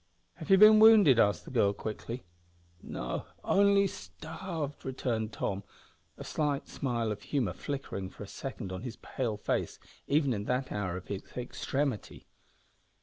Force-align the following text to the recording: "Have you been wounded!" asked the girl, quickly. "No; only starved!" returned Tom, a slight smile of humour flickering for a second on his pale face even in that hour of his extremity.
"Have 0.37 0.49
you 0.49 0.57
been 0.57 0.79
wounded!" 0.79 1.19
asked 1.19 1.45
the 1.45 1.51
girl, 1.51 1.73
quickly. 1.73 2.23
"No; 2.81 3.27
only 3.43 3.85
starved!" 3.85 4.83
returned 4.83 5.31
Tom, 5.31 5.61
a 6.17 6.23
slight 6.23 6.67
smile 6.67 7.11
of 7.11 7.21
humour 7.21 7.53
flickering 7.53 8.09
for 8.09 8.23
a 8.23 8.27
second 8.27 8.71
on 8.71 8.81
his 8.81 8.95
pale 8.95 9.37
face 9.37 9.77
even 10.07 10.33
in 10.33 10.45
that 10.45 10.71
hour 10.71 10.97
of 10.97 11.05
his 11.07 11.21
extremity. 11.37 12.25